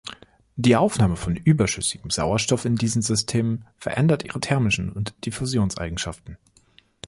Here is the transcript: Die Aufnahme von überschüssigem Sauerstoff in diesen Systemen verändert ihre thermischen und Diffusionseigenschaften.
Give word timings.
Die 0.55 0.75
Aufnahme 0.75 1.15
von 1.15 1.35
überschüssigem 1.35 2.09
Sauerstoff 2.09 2.65
in 2.65 2.75
diesen 2.75 3.03
Systemen 3.03 3.65
verändert 3.77 4.25
ihre 4.25 4.39
thermischen 4.39 4.91
und 4.91 5.13
Diffusionseigenschaften. 5.27 6.39